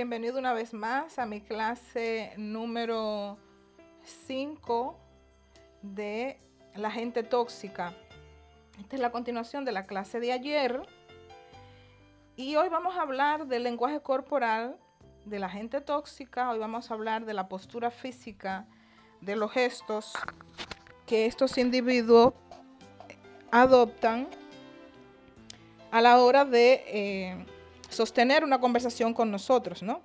[0.00, 3.36] Bienvenido una vez más a mi clase número
[4.26, 4.98] 5
[5.82, 6.38] de
[6.74, 7.92] la gente tóxica.
[8.78, 10.80] Esta es la continuación de la clase de ayer.
[12.34, 14.78] Y hoy vamos a hablar del lenguaje corporal
[15.26, 16.50] de la gente tóxica.
[16.50, 18.66] Hoy vamos a hablar de la postura física,
[19.20, 20.14] de los gestos
[21.04, 22.32] que estos individuos
[23.50, 24.28] adoptan
[25.90, 27.46] a la hora de eh,
[27.90, 30.00] sostener una conversación con nosotros, ¿no?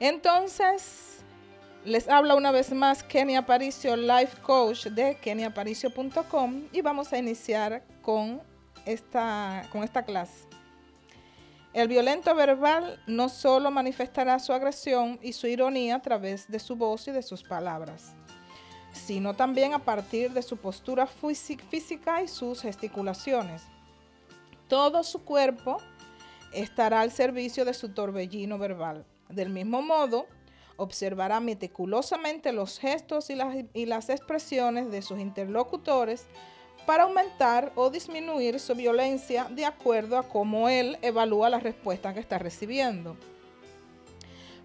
[0.00, 1.22] Entonces,
[1.84, 7.82] les habla una vez más Kenia Aparicio, Life Coach de keniaparicio.com y vamos a iniciar
[8.02, 8.40] con
[8.84, 10.52] esta, con esta clase.
[11.72, 16.76] El violento verbal no solo manifestará su agresión y su ironía a través de su
[16.76, 18.12] voz y de sus palabras,
[18.92, 23.62] sino también a partir de su postura física y sus gesticulaciones.
[24.68, 25.78] Todo su cuerpo
[26.52, 29.04] estará al servicio de su torbellino verbal.
[29.28, 30.26] Del mismo modo,
[30.76, 36.26] observará meticulosamente los gestos y las, y las expresiones de sus interlocutores
[36.86, 42.20] para aumentar o disminuir su violencia de acuerdo a cómo él evalúa la respuesta que
[42.20, 43.16] está recibiendo.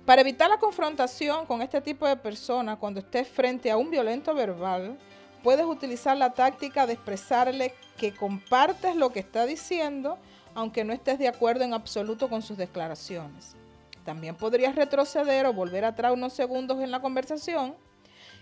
[0.06, 4.34] Para evitar la confrontación con este tipo de persona cuando estés frente a un violento
[4.34, 4.98] verbal,
[5.44, 10.18] puedes utilizar la táctica de expresarle que compartes lo que está diciendo,
[10.58, 13.55] aunque no estés de acuerdo en absoluto con sus declaraciones.
[14.03, 17.75] También podrías retroceder o volver atrás unos segundos en la conversación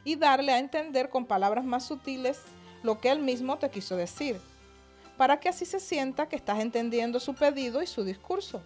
[0.05, 2.39] y darle a entender con palabras más sutiles
[2.83, 4.39] lo que él mismo te quiso decir,
[5.17, 8.61] para que así se sienta que estás entendiendo su pedido y su discurso.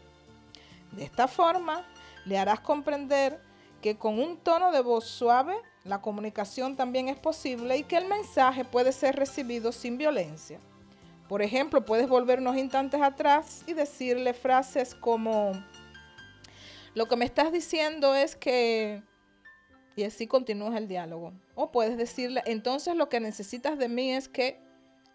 [0.91, 1.83] De esta forma,
[2.25, 3.41] le harás comprender
[3.81, 5.55] que con un tono de voz suave,
[5.85, 10.59] la comunicación también es posible y que el mensaje puede ser recibido sin violencia.
[11.29, 15.51] Por ejemplo, puedes volver unos instantes atrás y decirle frases como,
[16.95, 19.03] lo que me estás diciendo es que
[19.95, 21.33] y así continúas el diálogo.
[21.55, 24.59] O puedes decirle, entonces lo que necesitas de mí es que,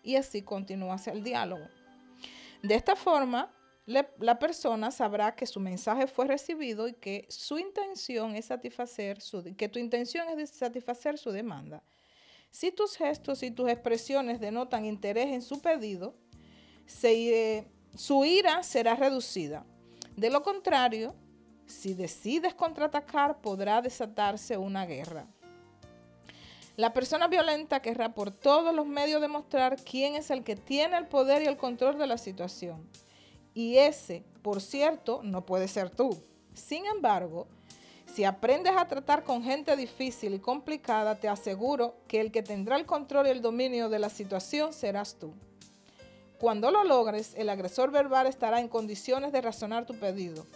[0.03, 1.67] y así continúas el diálogo.
[2.63, 3.51] De esta forma,
[3.87, 9.43] la persona sabrá que su mensaje fue recibido y que su intención es satisfacer su,
[9.57, 11.83] que tu intención es satisfacer su demanda.
[12.55, 16.15] Si tus gestos y tus expresiones denotan interés en su pedido,
[17.97, 19.67] su ira será reducida.
[20.15, 21.17] De lo contrario,
[21.67, 25.27] si decides contraatacar, podrá desatarse una guerra.
[26.77, 31.09] La persona violenta querrá por todos los medios demostrar quién es el que tiene el
[31.09, 32.89] poder y el control de la situación.
[33.53, 36.23] Y ese, por cierto, no puede ser tú.
[36.53, 37.49] Sin embargo,
[38.15, 42.77] si aprendes a tratar con gente difícil y complicada, te aseguro que el que tendrá
[42.77, 45.35] el control y el dominio de la situación serás tú.
[46.39, 50.47] Cuando lo logres, el agresor verbal estará en condiciones de razonar tu pedido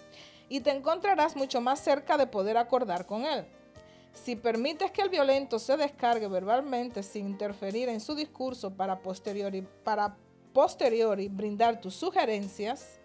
[0.48, 3.44] y te encontrarás mucho más cerca de poder acordar con él.
[4.12, 9.66] Si permites que el violento se descargue verbalmente sin interferir en su discurso para posteriori,
[9.82, 10.16] para
[10.52, 12.97] posteriori brindar tus sugerencias,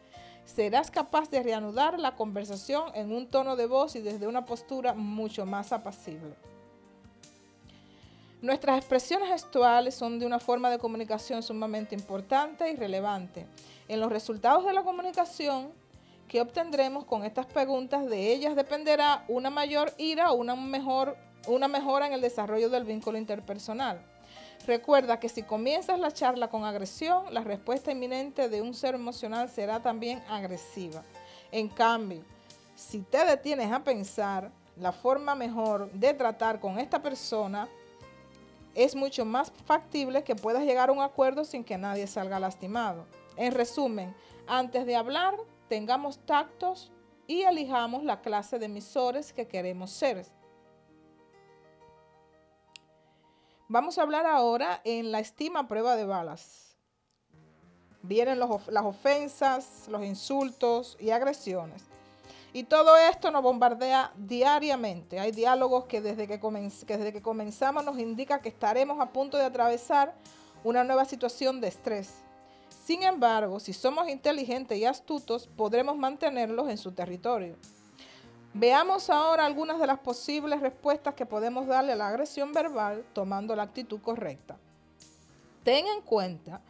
[0.46, 4.94] serás capaz de reanudar la conversación en un tono de voz y desde una postura
[4.94, 6.36] mucho más apacible.
[8.42, 13.48] Nuestras expresiones gestuales son de una forma de comunicación sumamente importante y relevante.
[13.88, 15.72] En los resultados de la comunicación,
[16.28, 21.16] que obtendremos con estas preguntas, de ellas dependerá una mayor ira o una, mejor,
[21.48, 24.04] una mejora en el desarrollo del vínculo interpersonal.
[24.66, 29.50] Recuerda que si comienzas la charla con agresión, la respuesta inminente de un ser emocional
[29.50, 31.04] será también agresiva.
[31.52, 32.24] En cambio,
[32.76, 37.68] si te detienes a pensar la forma mejor de tratar con esta persona,
[38.74, 43.06] es mucho más factible que puedas llegar a un acuerdo sin que nadie salga lastimado.
[43.36, 44.16] En resumen,
[44.48, 45.36] antes de hablar,
[45.68, 46.90] tengamos tactos
[47.28, 50.26] y elijamos la clase de emisores que queremos ser.
[53.74, 56.78] Vamos a hablar ahora en la estima prueba de balas.
[58.04, 61.82] Vienen las ofensas, los insultos y agresiones.
[62.54, 65.20] Y todo esto nos bombardea diariamente.
[65.20, 69.40] Hay diálogos que desde que, que desde que comenzamos nos indica que estaremos a punto
[69.40, 70.14] de atravesar
[70.64, 72.14] una nueva situación de estrés.
[72.86, 77.56] Sin embargo, si somos inteligentes y astutos, podremos mantenerlos en su territorio.
[78.56, 83.56] Veamos ahora algunas de las posibles respuestas que podemos darle a la agresión verbal tomando
[83.56, 84.58] la actitud correcta.
[85.64, 86.62] Ten en cuenta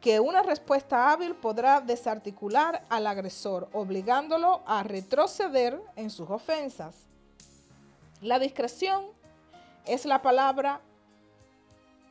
[0.00, 6.94] que una respuesta hábil podrá desarticular al agresor, obligándolo a retroceder en sus ofensas.
[8.20, 9.06] La discreción
[9.86, 10.80] es la palabra,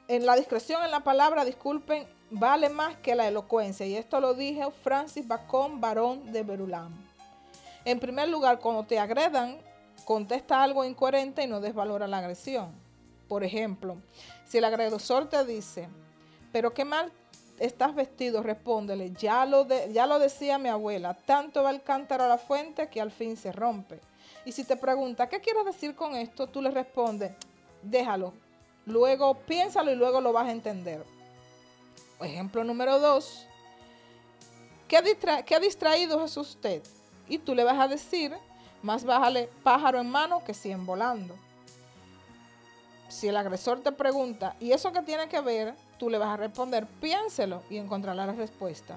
[0.09, 3.85] en la discreción en la palabra, disculpen, vale más que la elocuencia.
[3.85, 7.08] Y esto lo dije Francis Bacon, barón de Berulam.
[7.89, 9.57] En primer lugar, cuando te agredan,
[10.05, 12.71] contesta algo incoherente y no desvalora la agresión.
[13.27, 13.97] Por ejemplo,
[14.47, 15.89] si el agresor te dice,
[16.51, 17.11] pero qué mal
[17.57, 22.89] estás vestido, respóndele, ya lo, decía mi abuela, tanto va el cántaro a la fuente
[22.89, 23.99] que al fin se rompe.
[24.45, 26.45] Y si te pregunta, ¿qué quieres decir con esto?
[26.45, 27.31] Tú le respondes,
[27.81, 28.33] déjalo,
[28.85, 31.03] luego piénsalo y luego lo vas a entender.
[32.21, 33.47] Ejemplo número dos,
[34.87, 35.01] ¿qué,
[35.43, 36.83] qué distraído es usted?
[37.29, 38.35] Y tú le vas a decir,
[38.81, 41.35] más bájale pájaro en mano que cien volando.
[43.07, 45.75] Si el agresor te pregunta, ¿y eso qué tiene que ver?
[45.97, 48.95] Tú le vas a responder, piénselo y encontrará la respuesta.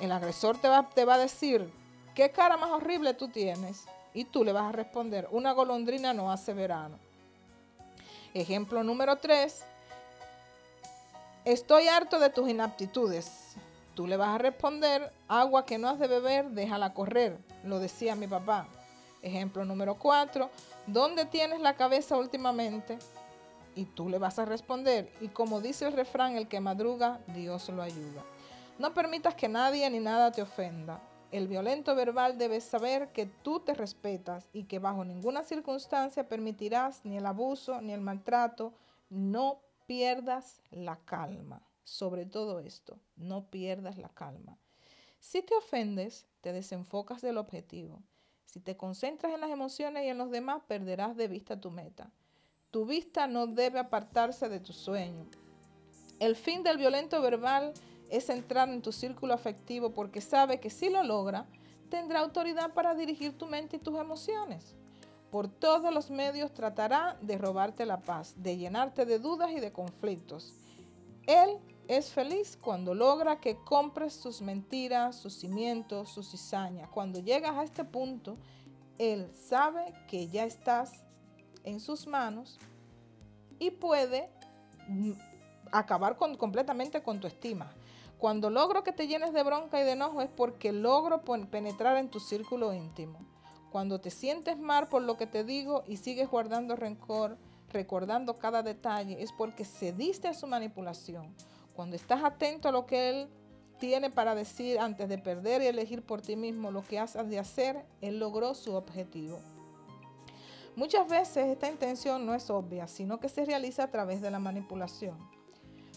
[0.00, 1.70] El agresor te va, te va a decir,
[2.14, 3.84] ¿qué cara más horrible tú tienes?
[4.14, 6.98] Y tú le vas a responder, una golondrina no hace verano.
[8.34, 9.64] Ejemplo número 3.
[11.44, 13.41] Estoy harto de tus inaptitudes.
[13.94, 17.36] Tú le vas a responder, agua que no has de beber, déjala correr.
[17.64, 18.66] Lo decía mi papá.
[19.20, 20.48] Ejemplo número 4.
[20.86, 22.98] ¿Dónde tienes la cabeza últimamente?
[23.74, 27.68] Y tú le vas a responder, y como dice el refrán, el que madruga, Dios
[27.68, 28.22] lo ayuda.
[28.78, 31.00] No permitas que nadie ni nada te ofenda.
[31.30, 37.04] El violento verbal debe saber que tú te respetas y que bajo ninguna circunstancia permitirás
[37.04, 38.72] ni el abuso ni el maltrato.
[39.08, 41.62] No pierdas la calma.
[41.84, 44.58] Sobre todo esto, no pierdas la calma.
[45.18, 48.02] Si te ofendes, te desenfocas del objetivo.
[48.44, 52.10] Si te concentras en las emociones y en los demás, perderás de vista tu meta.
[52.70, 55.26] Tu vista no debe apartarse de tu sueño.
[56.20, 57.72] El fin del violento verbal
[58.10, 61.46] es entrar en tu círculo afectivo porque sabe que si lo logra,
[61.88, 64.76] tendrá autoridad para dirigir tu mente y tus emociones.
[65.30, 69.72] Por todos los medios tratará de robarte la paz, de llenarte de dudas y de
[69.72, 70.54] conflictos.
[71.26, 71.58] Él
[71.88, 76.88] es feliz cuando logra que compres sus mentiras, sus cimientos, sus cizañas.
[76.90, 78.36] Cuando llegas a este punto,
[78.98, 81.04] Él sabe que ya estás
[81.64, 82.58] en sus manos
[83.58, 84.28] y puede
[84.88, 85.12] mm,
[85.70, 87.72] acabar completamente con tu estima.
[88.18, 92.08] Cuando logro que te llenes de bronca y de enojo es porque logro penetrar en
[92.08, 93.18] tu círculo íntimo.
[93.72, 97.36] Cuando te sientes mal por lo que te digo y sigues guardando rencor,
[97.70, 101.34] recordando cada detalle, es porque cediste a su manipulación.
[101.74, 103.28] Cuando estás atento a lo que él
[103.78, 107.38] tiene para decir antes de perder y elegir por ti mismo lo que has de
[107.38, 109.40] hacer, él logró su objetivo.
[110.76, 114.38] Muchas veces esta intención no es obvia, sino que se realiza a través de la
[114.38, 115.18] manipulación.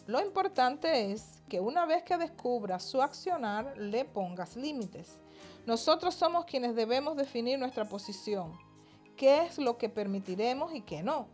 [0.07, 5.17] Lo importante es que una vez que descubras su accionar, le pongas límites.
[5.65, 8.57] Nosotros somos quienes debemos definir nuestra posición,
[9.15, 11.27] qué es lo que permitiremos y qué no.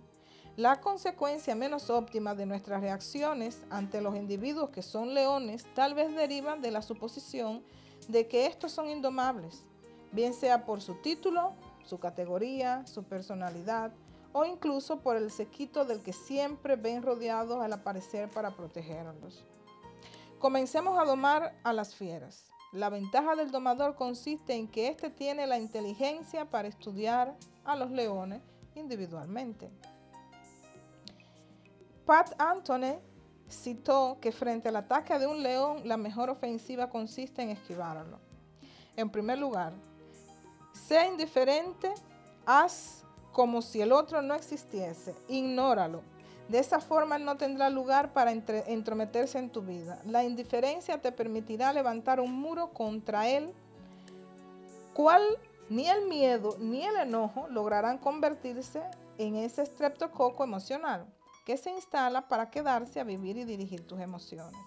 [0.57, 6.13] La consecuencia menos óptima de nuestras reacciones ante los individuos que son leones tal vez
[6.13, 7.63] derivan de la suposición
[8.09, 9.63] de que estos son indomables,
[10.11, 11.53] bien sea por su título,
[11.85, 13.93] su categoría, su personalidad
[14.33, 19.45] o incluso por el sequito del que siempre ven rodeados al aparecer para protegerlos.
[20.39, 22.45] Comencemos a domar a las fieras.
[22.73, 27.91] La ventaja del domador consiste en que éste tiene la inteligencia para estudiar a los
[27.91, 28.41] leones
[28.75, 29.69] individualmente.
[32.11, 32.99] Pat Anthony
[33.47, 38.19] citó que frente al ataque de un león, la mejor ofensiva consiste en esquivarlo.
[38.97, 39.71] En primer lugar,
[40.73, 41.93] sea indiferente,
[42.45, 45.15] haz como si el otro no existiese.
[45.29, 46.01] Ignóralo.
[46.49, 50.01] De esa forma no tendrá lugar para entrometerse en tu vida.
[50.03, 53.53] La indiferencia te permitirá levantar un muro contra él,
[54.93, 55.23] cual
[55.69, 58.81] ni el miedo ni el enojo lograrán convertirse
[59.17, 61.07] en ese estreptococo emocional
[61.45, 64.59] que se instala para quedarse a vivir y dirigir tus emociones.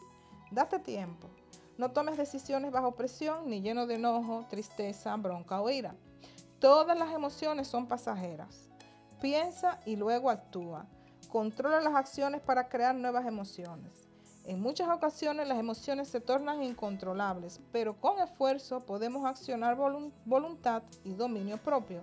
[0.51, 1.29] Date tiempo.
[1.79, 5.95] No tomes decisiones bajo presión ni lleno de enojo, tristeza, bronca o ira.
[6.61, 8.69] Todas las emociones son pasajeras.
[9.21, 10.87] Piensa y luego actúa.
[11.29, 14.09] Controla las acciones para crear nuevas emociones.
[14.45, 19.77] En muchas ocasiones las emociones se tornan incontrolables, pero con esfuerzo podemos accionar
[20.27, 22.03] voluntad y dominio propio,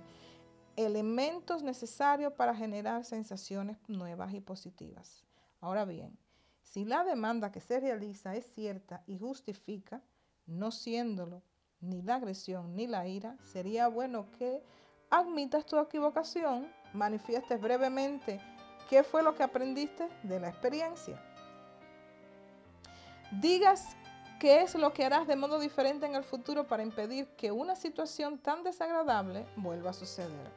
[0.75, 5.23] elementos necesarios para generar sensaciones nuevas y positivas.
[5.59, 6.17] Ahora bien,
[6.61, 10.01] si la demanda que se realiza es cierta y justifica,
[10.45, 11.43] no siéndolo
[11.81, 14.63] ni la agresión ni la ira, sería bueno que
[15.09, 18.39] admitas tu equivocación, manifiestes brevemente
[18.89, 21.21] qué fue lo que aprendiste de la experiencia.
[23.41, 23.95] Digas
[24.41, 27.75] qué es lo que harás de modo diferente en el futuro para impedir que una
[27.75, 30.51] situación tan desagradable vuelva a suceder.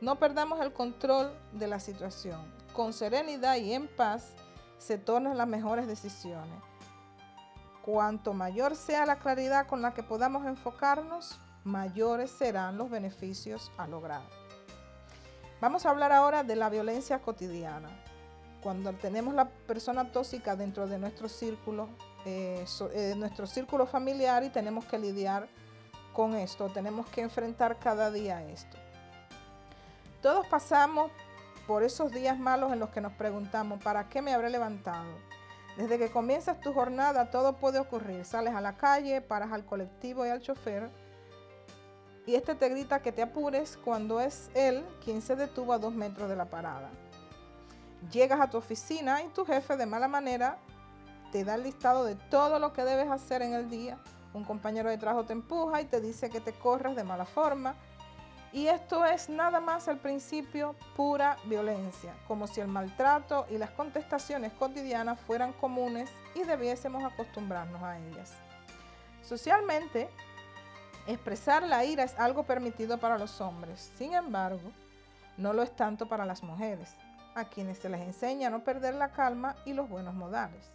[0.00, 2.52] No perdamos el control de la situación.
[2.72, 4.32] Con serenidad y en paz
[4.78, 6.60] se tornan las mejores decisiones.
[7.84, 13.86] Cuanto mayor sea la claridad con la que podamos enfocarnos, mayores serán los beneficios a
[13.86, 14.22] lograr.
[15.60, 17.90] Vamos a hablar ahora de la violencia cotidiana.
[18.60, 21.88] Cuando tenemos la persona tóxica dentro de nuestro círculo,
[22.24, 25.48] eh, eh, nuestro círculo familiar y tenemos que lidiar
[26.12, 28.76] con esto, tenemos que enfrentar cada día esto.
[30.22, 31.10] Todos pasamos
[31.66, 35.10] por esos días malos en los que nos preguntamos, ¿para qué me habré levantado?
[35.76, 38.24] Desde que comienzas tu jornada todo puede ocurrir.
[38.24, 40.88] Sales a la calle, paras al colectivo y al chofer
[42.26, 45.92] y este te grita que te apures cuando es él quien se detuvo a dos
[45.92, 46.90] metros de la parada.
[48.10, 50.58] Llegas a tu oficina y tu jefe de mala manera
[51.34, 53.98] te da el listado de todo lo que debes hacer en el día.
[54.34, 57.74] Un compañero de trabajo te empuja y te dice que te corras de mala forma.
[58.52, 63.70] Y esto es nada más al principio pura violencia, como si el maltrato y las
[63.70, 68.32] contestaciones cotidianas fueran comunes y debiésemos acostumbrarnos a ellas.
[69.24, 70.08] Socialmente,
[71.08, 74.70] expresar la ira es algo permitido para los hombres, sin embargo,
[75.36, 76.94] no lo es tanto para las mujeres,
[77.34, 80.70] a quienes se les enseña a no perder la calma y los buenos modales.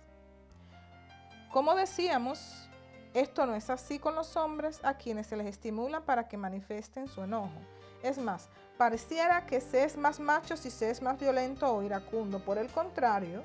[1.52, 2.70] Como decíamos,
[3.16, 7.08] esto no es así con los hombres a quienes se les estimula para que manifiesten
[7.08, 7.60] su enojo.
[8.04, 12.40] Es más, pareciera que se es más macho si se es más violento o iracundo.
[12.40, 13.42] Por el contrario,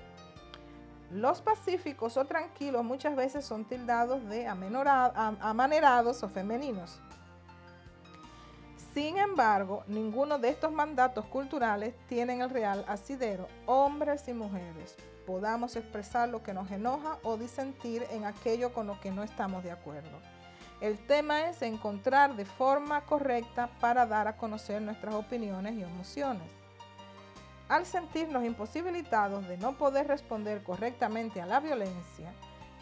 [1.10, 7.00] los pacíficos o tranquilos muchas veces son tildados de amanerados o femeninos.
[8.94, 15.76] Sin embargo, ninguno de estos mandatos culturales tienen el real asidero, hombres y mujeres podamos
[15.76, 19.72] expresar lo que nos enoja o disentir en aquello con lo que no estamos de
[19.72, 20.18] acuerdo.
[20.80, 26.50] El tema es encontrar de forma correcta para dar a conocer nuestras opiniones y emociones.
[27.68, 32.32] Al sentirnos imposibilitados de no poder responder correctamente a la violencia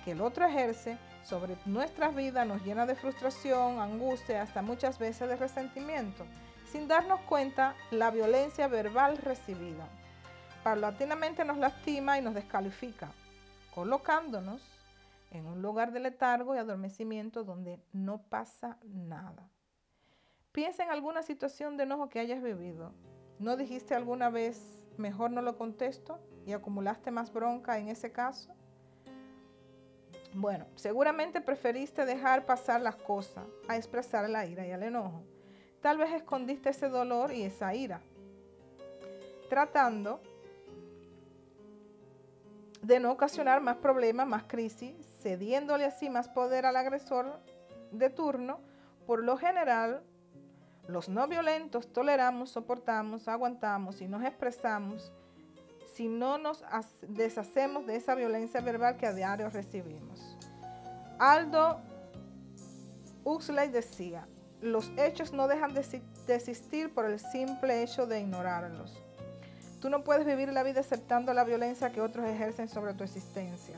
[0.05, 5.29] que el otro ejerce sobre nuestras vidas nos llena de frustración, angustia, hasta muchas veces
[5.29, 6.25] de resentimiento,
[6.71, 9.89] sin darnos cuenta la violencia verbal recibida
[10.63, 13.13] paulatinamente nos lastima y nos descalifica,
[13.75, 14.63] colocándonos
[15.31, 19.49] en un lugar de letargo y adormecimiento donde no pasa nada.
[20.53, 22.93] Piensa en alguna situación de enojo que hayas vivido.
[23.39, 28.55] ¿No dijiste alguna vez, mejor no lo contesto y acumulaste más bronca en ese caso?
[30.35, 35.23] Bueno, seguramente preferiste dejar pasar las cosas a expresar la ira y el enojo.
[35.83, 38.01] Tal vez escondiste ese dolor y esa ira,
[39.51, 40.21] tratando
[42.81, 47.39] de no ocasionar más problemas, más crisis, cediéndole así más poder al agresor
[47.91, 48.61] de turno,
[49.07, 50.03] por lo general,
[50.89, 55.13] los no violentos toleramos, soportamos, aguantamos y nos expresamos
[56.03, 56.65] si no nos
[57.03, 60.37] deshacemos de esa violencia verbal que a diario recibimos.
[61.21, 61.81] Aldo
[63.23, 64.27] Huxley decía,
[64.61, 69.01] los hechos no dejan de existir por el simple hecho de ignorarlos.
[69.81, 73.77] Tú no puedes vivir la vida aceptando la violencia que otros ejercen sobre tu existencia.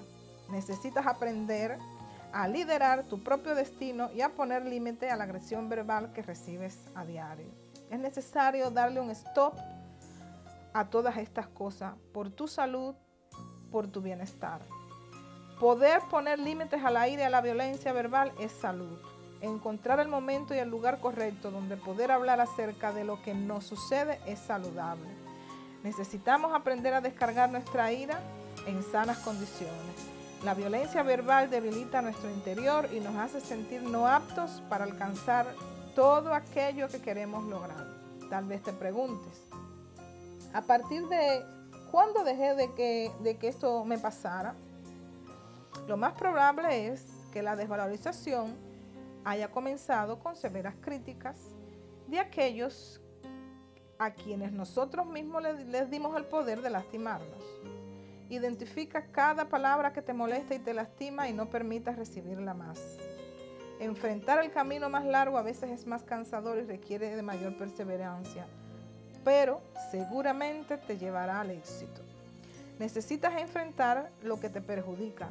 [0.51, 1.77] Necesitas aprender
[2.33, 6.79] a liderar tu propio destino y a poner límite a la agresión verbal que recibes
[6.95, 7.53] a diario.
[7.91, 9.59] Es necesario darle un stop
[10.75, 12.95] a todas estas cosas por tu salud,
[13.71, 14.61] por tu bienestar.
[15.59, 18.99] Poder poner límites a la ira y a la violencia verbal es salud.
[19.41, 23.65] Encontrar el momento y el lugar correcto donde poder hablar acerca de lo que nos
[23.65, 25.09] sucede es saludable.
[25.85, 28.19] Necesitamos aprender a descargar nuestra ira
[28.67, 30.09] en sanas condiciones.
[30.43, 35.47] La violencia verbal debilita nuestro interior y nos hace sentir no aptos para alcanzar
[35.95, 37.87] todo aquello que queremos lograr.
[38.29, 39.47] Tal vez te preguntes,
[40.55, 41.45] ¿a partir de
[41.91, 44.55] cuándo dejé de que, de que esto me pasara?
[45.87, 48.57] Lo más probable es que la desvalorización
[49.25, 51.37] haya comenzado con severas críticas
[52.07, 53.01] de aquellos
[53.99, 57.43] a quienes nosotros mismos les, dimos el poder de lastimarnos.
[58.29, 62.99] Identifica cada palabra que te molesta y te lastima y no permitas recibirla más.
[63.81, 68.47] Enfrentar el camino más largo a veces es más cansador y requiere de mayor perseverancia,
[69.25, 72.03] pero seguramente te llevará al éxito.
[72.79, 75.29] Necesitas enfrentar lo que te perjudica.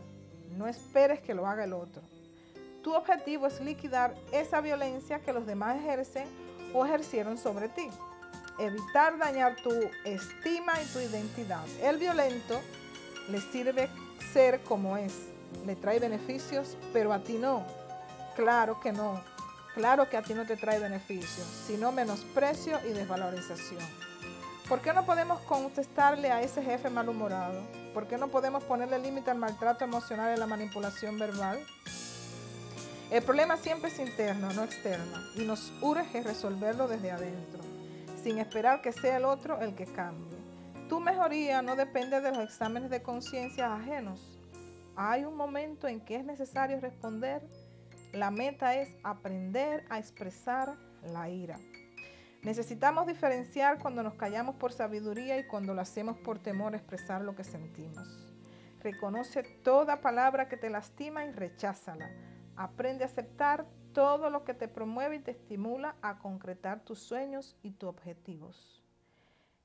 [0.58, 2.02] No esperes que lo haga el otro.
[2.84, 6.28] Tu objetivo es liquidar esa violencia que los demás ejercen
[6.74, 7.90] o ejercieron sobre ti
[8.60, 9.72] evitar dañar tu
[10.06, 11.64] estima y tu identidad.
[11.82, 12.60] El violento
[13.30, 13.90] le sirve
[14.32, 15.14] ser como es,
[15.66, 17.64] le trae beneficios, pero a ti no.
[18.36, 19.22] Claro que no.
[19.74, 23.82] Claro que a ti no te trae beneficios, sino menosprecio y desvalorización.
[24.70, 27.60] ¿Por qué no podemos contestarle a ese jefe malhumorado?
[27.94, 31.60] ¿Por qué no podemos ponerle límite al maltrato emocional y la manipulación verbal?
[33.12, 37.62] El problema siempre es interno, no externo, y nos urge resolverlo desde adentro,
[38.24, 40.38] sin esperar que sea el otro el que cambie.
[40.88, 44.20] Tu mejoría no depende de los exámenes de conciencia ajenos.
[44.96, 47.42] Hay un momento en que es necesario responder.
[48.14, 51.58] La meta es aprender a expresar la ira.
[52.44, 57.22] Necesitamos diferenciar cuando nos callamos por sabiduría y cuando lo hacemos por temor a expresar
[57.22, 58.32] lo que sentimos.
[58.82, 62.12] Reconoce toda palabra que te lastima y recházala.
[62.56, 67.58] Aprende a aceptar todo lo que te promueve y te estimula a concretar tus sueños
[67.64, 68.84] y tus objetivos.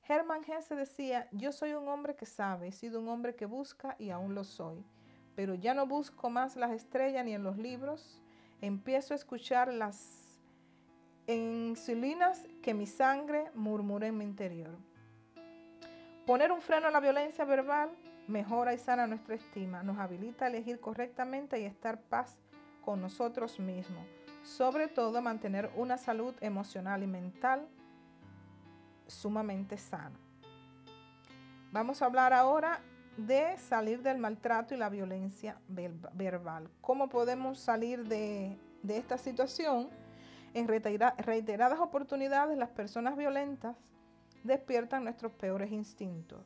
[0.07, 3.95] Hermann Hesse decía, yo soy un hombre que sabe, he sido un hombre que busca
[3.99, 4.83] y aún lo soy,
[5.35, 8.23] pero ya no busco más las estrellas ni en los libros,
[8.61, 10.41] empiezo a escuchar las
[11.27, 14.77] insulinas que mi sangre murmura en mi interior.
[16.25, 17.89] Poner un freno a la violencia verbal
[18.27, 22.37] mejora y sana nuestra estima, nos habilita a elegir correctamente y estar paz
[22.85, 24.05] con nosotros mismos.
[24.43, 27.67] Sobre todo mantener una salud emocional y mental
[29.07, 30.17] sumamente sana.
[31.71, 32.79] Vamos a hablar ahora
[33.27, 36.69] de salir del maltrato y la violencia verbal.
[36.81, 39.89] ¿Cómo podemos salir de, de esta situación?
[40.53, 43.75] En reiteradas oportunidades las personas violentas
[44.43, 46.41] despiertan nuestros peores instintos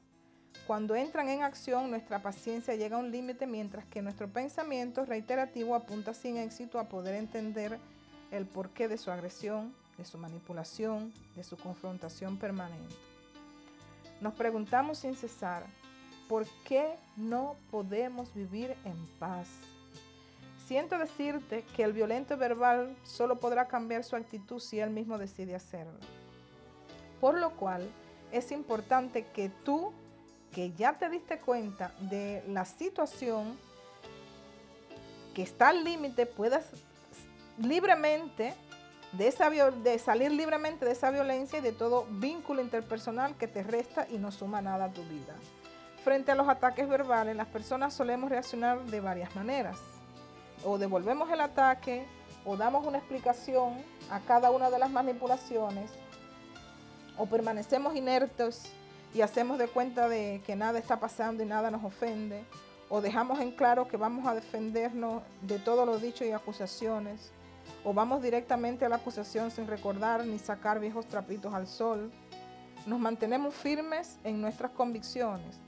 [0.68, 5.76] cuando entran en acción, nuestra paciencia llega a un límite, mientras que nuestro pensamiento reiterativo
[5.76, 7.78] apunta sin éxito a poder entender
[8.32, 12.96] el porqué de su agresión, de su manipulación, de su confrontación permanente.
[14.22, 15.66] Nos preguntamos sin cesar,
[16.34, 19.48] ¿por qué no podemos vivir en paz?
[20.66, 25.54] Siento decirte que el violento verbal solo podrá cambiar su actitud si él mismo decide
[25.54, 25.94] hacerlo.
[27.22, 27.88] Por lo cual
[28.32, 29.94] es importante que tú
[30.52, 33.56] que ya te diste cuenta de la situación
[35.36, 36.66] que está al límite, puedas
[37.60, 38.56] libremente
[39.12, 43.62] de, esa, de salir libremente de esa violencia y de todo vínculo interpersonal que te
[43.62, 45.36] resta y no suma nada a tu vida.
[46.04, 49.78] Frente a los ataques verbales, las personas solemos reaccionar de varias maneras.
[50.66, 52.06] O devolvemos el ataque,
[52.44, 55.92] o damos una explicación a cada una de las manipulaciones,
[57.18, 58.74] o permanecemos inertes
[59.14, 62.44] y hacemos de cuenta de que nada está pasando y nada nos ofende,
[62.90, 67.32] o dejamos en claro que vamos a defendernos de todos los dichos y acusaciones,
[67.86, 72.12] o vamos directamente a la acusación sin recordar ni sacar viejos trapitos al sol.
[72.86, 75.62] Nos mantenemos firmes en nuestras convicciones,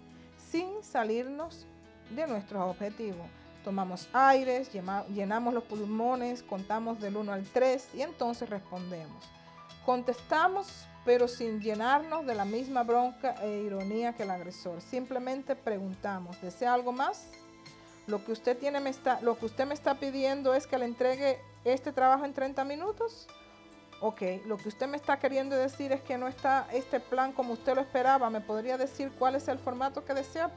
[0.56, 1.66] sin salirnos
[2.12, 3.28] de nuestros objetivos.
[3.66, 4.72] Tomamos aires,
[5.14, 9.22] llenamos los pulmones, contamos del 1 al 3 y entonces respondemos.
[9.86, 14.82] Contestamos pero sin llenarnos de la misma bronca e ironía que el agresor.
[14.82, 17.28] Simplemente preguntamos, ¿desea algo más?
[18.08, 20.86] Lo que usted tiene me está, lo que usted me está pidiendo es que le
[20.86, 23.28] entregue este trabajo en 30 minutos.
[24.02, 27.54] Ok, lo que usted me está queriendo decir es que no está este plan como
[27.54, 28.30] usted lo esperaba.
[28.30, 30.52] ¿Me podría decir cuál es el formato que desea?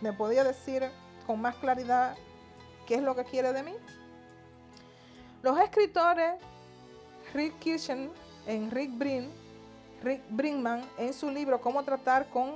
[0.00, 0.84] ¿Me podría decir
[1.26, 2.16] con más claridad
[2.86, 3.74] qué es lo que quiere de mí?
[5.42, 6.34] Los escritores
[7.34, 8.10] Rick Kirchen
[8.46, 9.30] en Rick Brin
[10.02, 12.54] Rick Brinkman en su libro Cómo tratar con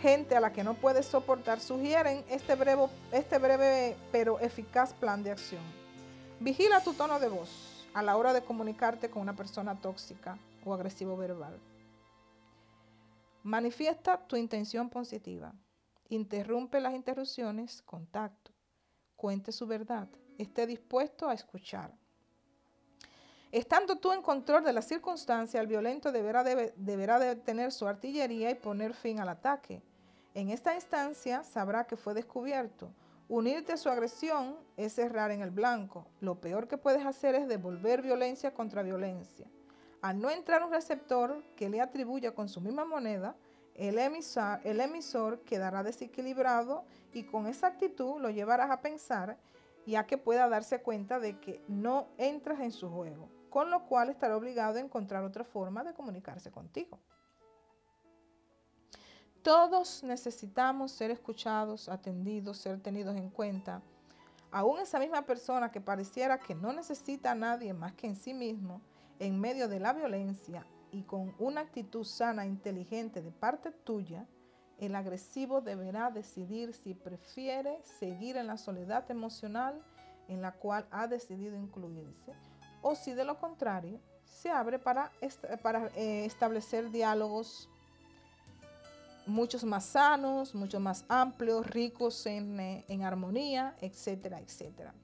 [0.00, 5.22] gente a la que no puedes soportar sugieren este breve, este breve pero eficaz plan
[5.22, 5.62] de acción.
[6.40, 10.72] Vigila tu tono de voz a la hora de comunicarte con una persona tóxica o
[10.72, 11.60] agresivo verbal.
[13.42, 15.52] Manifiesta tu intención positiva.
[16.08, 18.52] Interrumpe las interrupciones, contacto.
[19.16, 20.08] Cuente su verdad.
[20.38, 21.92] Esté dispuesto a escuchar.
[23.50, 28.54] Estando tú en control de la circunstancia, el violento deberá, deberá detener su artillería y
[28.54, 29.82] poner fin al ataque.
[30.34, 32.90] En esta instancia sabrá que fue descubierto.
[33.34, 36.06] Unirte a su agresión es cerrar en el blanco.
[36.20, 39.46] Lo peor que puedes hacer es devolver violencia contra violencia.
[40.02, 43.34] Al no entrar un receptor que le atribuya con su misma moneda,
[43.74, 49.38] el emisor, el emisor quedará desequilibrado y con esa actitud lo llevarás a pensar
[49.86, 54.08] ya que pueda darse cuenta de que no entras en su juego con lo cual
[54.08, 56.98] estará obligado a encontrar otra forma de comunicarse contigo.
[59.42, 63.82] Todos necesitamos ser escuchados, atendidos, ser tenidos en cuenta.
[64.52, 68.34] Aún esa misma persona que pareciera que no necesita a nadie más que en sí
[68.34, 68.80] mismo,
[69.18, 74.26] en medio de la violencia y con una actitud sana e inteligente de parte tuya,
[74.78, 79.82] el agresivo deberá decidir si prefiere seguir en la soledad emocional
[80.28, 82.32] en la cual ha decidido incluirse
[82.80, 87.68] o si de lo contrario se abre para, eh, establecer diálogos
[89.26, 94.94] muchos más sanos, mucho más amplios, ricos en, eh, en armonía, etcétera, etcétera.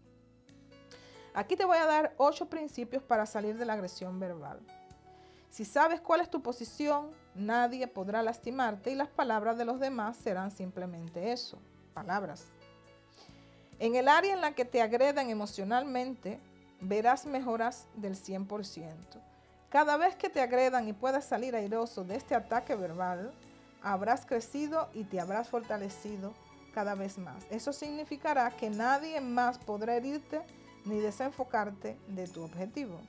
[1.35, 4.61] Aquí te voy a dar ocho principios para salir de la agresión verbal.
[5.51, 10.17] Si sabes cuál es tu posición, nadie podrá lastimarte y las palabras de los demás
[10.17, 11.59] serán simplemente eso,
[11.95, 12.47] palabras.
[13.79, 16.41] En el área en la que te agredan emocionalmente,
[16.81, 18.95] verás mejoras del 100%.
[19.69, 23.33] Cada vez que te agredan y puedas salir airoso de este ataque verbal,
[23.83, 26.33] habrás crecido y te habrás fortalecido
[26.75, 27.45] cada vez más.
[27.51, 30.43] Eso significará que nadie más podrá herirte
[30.85, 33.01] ni desenfocarte de tu objetivo.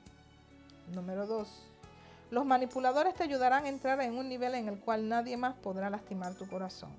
[0.94, 1.48] Número 2.
[2.30, 5.90] Los manipuladores te ayudarán a entrar en un nivel en el cual nadie más podrá
[5.90, 6.90] lastimar tu corazón.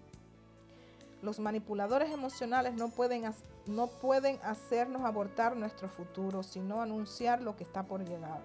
[1.22, 3.32] Los manipuladores emocionales no pueden,
[3.66, 8.42] no pueden hacernos abortar nuestro futuro, sino anunciar lo que está por llegar.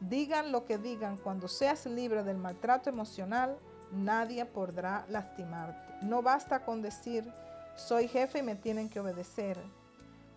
[0.00, 3.56] Digan lo que digan, cuando seas libre del maltrato emocional,
[3.92, 5.94] nadie podrá lastimarte.
[6.02, 7.30] No basta con decir,
[7.76, 9.58] soy jefe y me tienen que obedecer.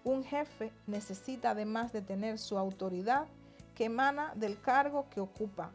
[0.03, 3.25] Un jefe necesita, además de tener su autoridad,
[3.75, 5.71] que emana del cargo que ocupa.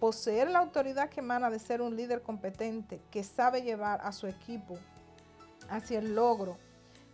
[0.00, 4.26] Poseer la autoridad que emana de ser un líder competente que sabe llevar a su
[4.26, 4.78] equipo
[5.68, 6.56] hacia el logro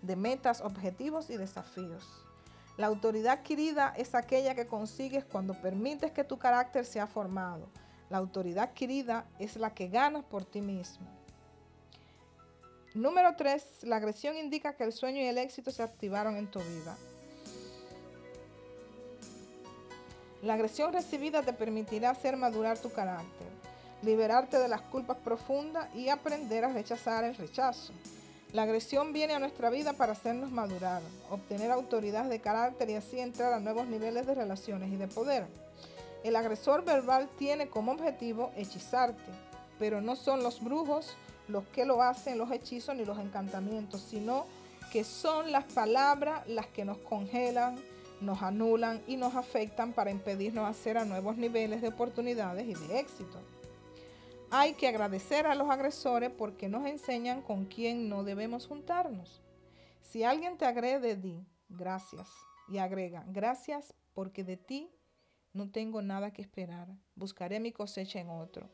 [0.03, 2.07] de metas, objetivos y desafíos.
[2.77, 7.69] La autoridad adquirida es aquella que consigues cuando permites que tu carácter sea formado.
[8.11, 11.07] La autoridad adquirida es la que ganas por ti mismo.
[12.95, 13.85] Número 3.
[13.85, 16.97] La agresión indica que el sueño y el éxito se activaron en tu vida.
[20.43, 23.49] La agresión recibida te permitirá hacer madurar tu carácter,
[24.03, 27.95] liberarte de las culpas profundas y aprender a rechazar el rechazo.
[28.53, 33.19] La agresión viene a nuestra vida para hacernos madurar, obtener autoridad de carácter y así
[33.19, 35.47] entrar a nuevos niveles de relaciones y de poder.
[36.25, 39.31] El agresor verbal tiene como objetivo hechizarte,
[39.79, 41.15] pero no son los brujos
[41.49, 44.47] los que lo hacen, los hechizos ni los encantamientos, sino
[44.91, 47.77] que son las palabras las que nos congelan,
[48.23, 53.01] nos anulan y nos afectan para impedirnos hacer a nuevos niveles de oportunidades y de
[53.01, 53.39] éxito.
[54.51, 59.43] Hay que agradecer a los agresores porque nos enseñan con quién no debemos juntarnos.
[60.01, 62.29] Si alguien te agrede, di gracias
[62.69, 64.91] y agrega gracias porque de ti
[65.55, 66.89] no tengo nada que esperar.
[67.15, 68.69] Buscaré mi cosecha en otro.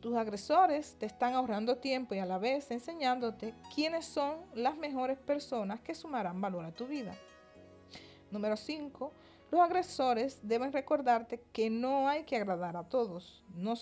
[0.00, 5.18] Tus agresores te están ahorrando tiempo y a la vez enseñándote quiénes son las mejores
[5.18, 7.14] personas que sumarán valor a tu vida.
[8.30, 9.12] Número 5.
[9.50, 13.44] Los agresores deben recordarte que no hay que agradar a todos.
[13.54, 13.74] No,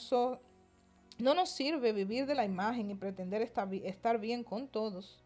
[1.18, 5.22] no nos sirve vivir de la imagen y pretender estar bien con todos.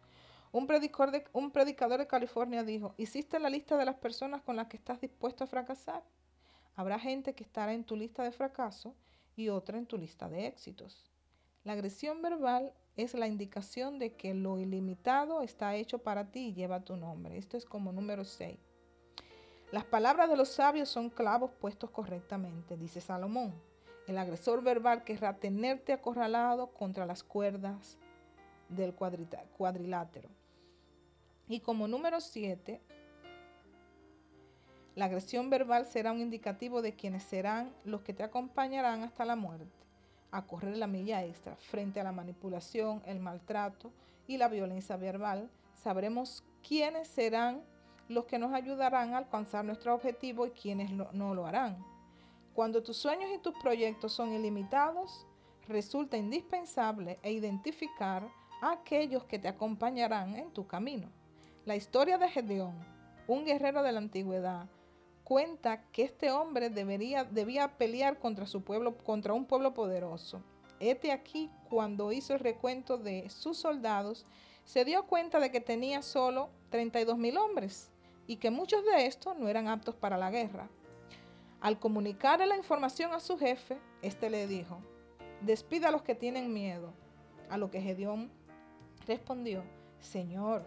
[0.51, 4.55] Un predicador, de, un predicador de California dijo, ¿hiciste la lista de las personas con
[4.55, 6.03] las que estás dispuesto a fracasar?
[6.77, 8.93] Habrá gente que estará en tu lista de fracaso
[9.35, 11.09] y otra en tu lista de éxitos.
[11.63, 16.53] La agresión verbal es la indicación de que lo ilimitado está hecho para ti y
[16.53, 17.35] lleva tu nombre.
[17.35, 18.59] Esto es como número 6.
[19.71, 23.55] Las palabras de los sabios son clavos puestos correctamente, dice Salomón.
[24.05, 27.97] El agresor verbal querrá tenerte acorralado contra las cuerdas
[28.69, 30.29] del cuadrilátero.
[31.47, 32.81] Y como número 7,
[34.97, 39.35] la agresión verbal será un indicativo de quienes serán los que te acompañarán hasta la
[39.35, 39.85] muerte,
[40.31, 43.91] a correr la milla extra frente a la manipulación, el maltrato
[44.25, 45.51] y la violencia verbal.
[45.75, 47.61] Sabremos quiénes serán
[48.09, 51.77] los que nos ayudarán a alcanzar nuestro objetivo y quienes no lo harán.
[52.55, 55.27] Cuando tus sueños y tus proyectos son ilimitados,
[55.67, 58.27] resulta indispensable identificar
[58.63, 61.07] a aquellos que te acompañarán en tu camino.
[61.65, 62.73] La historia de Gedeón,
[63.27, 64.67] un guerrero de la antigüedad,
[65.27, 70.41] cuenta que este hombre debería, debía pelear contra su pueblo, contra un pueblo poderoso.
[70.79, 74.25] Este aquí, cuando hizo el recuento de sus soldados,
[74.63, 77.91] se dio cuenta de que tenía solo 32 mil hombres
[78.25, 80.69] y que muchos de estos no eran aptos para la guerra.
[81.59, 84.79] Al comunicarle la información a su jefe, éste le dijo,
[85.41, 86.93] despida a los que tienen miedo.
[87.49, 88.31] A lo que Gedeón
[89.05, 89.65] respondió,
[89.99, 90.63] Señor,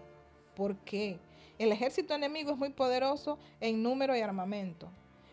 [0.55, 1.19] ¿por qué?
[1.61, 4.89] El ejército enemigo es muy poderoso en número y armamento.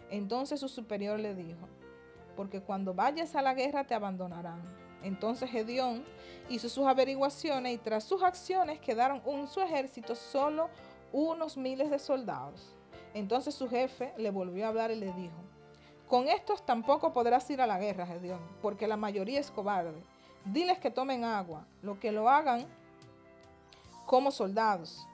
[0.10, 1.70] Entonces su superior le dijo,
[2.36, 4.62] porque cuando vayas a la guerra te abandonarán.
[5.04, 6.04] Entonces Gedeón
[6.50, 10.70] hizo sus averiguaciones y tras sus acciones quedaron en su ejército solo
[11.14, 12.76] unos miles de soldados.
[13.14, 15.38] Entonces su jefe le volvió a hablar y le dijo,
[16.10, 20.04] con estos tampoco podrás ir a la guerra, Gedeón, porque la mayoría es cobarde.
[20.44, 22.66] Diles que tomen agua, lo que lo hagan
[24.06, 25.08] como soldados.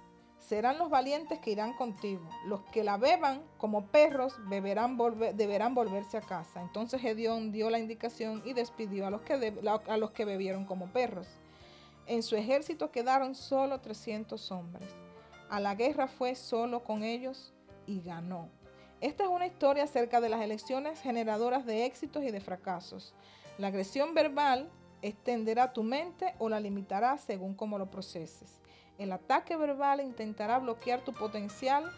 [0.53, 2.29] Serán los valientes que irán contigo.
[2.45, 4.95] Los que la beban como perros deberán
[5.73, 6.61] volverse a casa.
[6.61, 9.33] Entonces Gedeón dio la indicación y despidió a los, que
[9.87, 11.25] a los que bebieron como perros.
[12.05, 14.87] En su ejército quedaron solo 300 hombres.
[15.49, 17.51] A la guerra fue solo con ellos
[17.87, 18.47] y ganó.
[19.01, 23.15] Esta es una historia acerca de las elecciones generadoras de éxitos y de fracasos.
[23.57, 24.69] La agresión verbal
[25.03, 28.57] extenderá tu mente o la limitará según cómo lo proceses.
[28.97, 31.91] El ataque verbal intentará bloquear tu potencial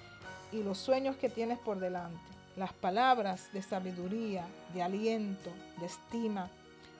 [0.51, 2.19] y los sueños que tienes por delante.
[2.57, 6.49] Las palabras de sabiduría, de aliento, de estima,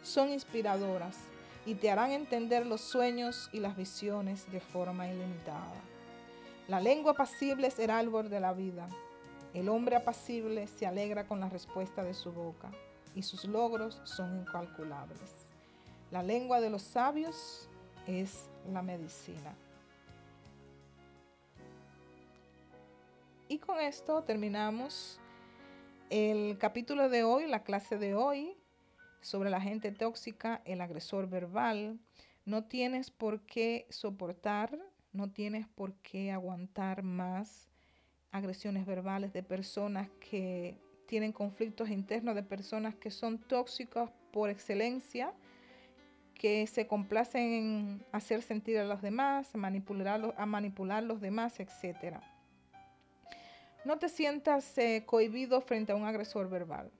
[0.04, 1.16] son inspiradoras
[1.66, 5.82] y te harán entender los sueños y las visiones de forma ilimitada.
[6.68, 8.88] La lengua apacible es el árbol de la vida.
[9.56, 12.70] El hombre apacible se alegra con la respuesta de su boca
[13.16, 15.45] y sus logros son incalculables.
[16.12, 17.70] La lengua de los sabios
[18.08, 19.56] es la medicina.
[23.48, 25.20] Y con esto terminamos
[26.10, 28.56] el capítulo de hoy, la clase de hoy
[29.22, 32.00] sobre la gente tóxica, el agresor verbal.
[32.46, 34.78] No tienes por qué soportar,
[35.14, 37.70] no tienes por qué aguantar más
[38.32, 45.34] agresiones verbales de personas que tienen conflictos internos, de personas que son tóxicas por excelencia,
[46.36, 51.60] que se complacen en hacer sentir a los demás, a manipular, a manipular los demás,
[51.60, 52.22] etcétera.
[53.86, 56.92] No te sientas eh, cohibido frente a un agresor verbal.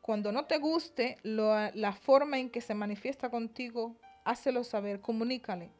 [0.00, 5.70] Cuando no te guste la forma en que se manifiesta contigo, hácelo saber, comunícale.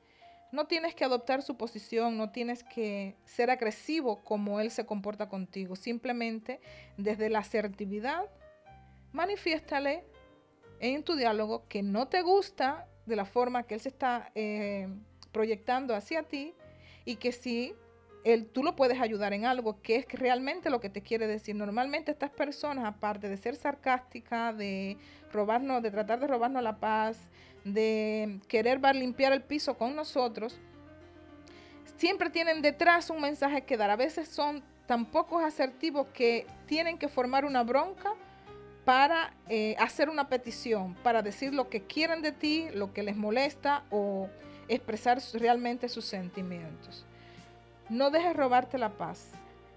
[0.53, 5.29] No tienes que adoptar su posición, no tienes que ser agresivo como él se comporta
[5.29, 5.77] contigo.
[5.77, 6.61] Simplemente
[6.99, 8.27] desde la asertividad,
[9.13, 10.05] manifiéstale
[10.83, 14.89] en tu diálogo que no te gusta de la forma que él se está eh,
[15.31, 16.55] proyectando hacia ti
[17.05, 17.75] y que sí
[18.53, 21.57] tú lo puedes ayudar en algo que es realmente lo que te quiere decir.
[21.57, 24.97] Normalmente estas personas, aparte de ser sarcásticas, de
[25.33, 27.19] robarnos, de tratar de robarnos la paz,
[27.65, 30.61] de querer limpiar el piso con nosotros,
[31.97, 33.91] siempre tienen detrás un mensaje que dar.
[33.91, 38.15] A veces son tan pocos asertivos que tienen que formar una bronca
[38.85, 43.17] para eh, hacer una petición, para decir lo que quieren de ti, lo que les
[43.17, 44.29] molesta o
[44.69, 47.05] expresar realmente sus sentimientos.
[47.89, 49.31] No dejes robarte la paz.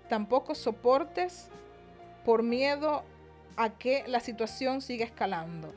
[0.10, 1.50] Tampoco soportes
[2.24, 3.04] por miedo
[3.58, 5.74] a que la situación siga escalando.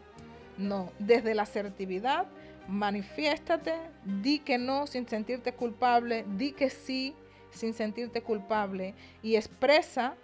[0.57, 2.27] No, desde la asertividad,
[2.67, 7.14] manifiéstate, di que no sin sentirte culpable, di que sí
[7.51, 10.17] sin sentirte culpable y expresa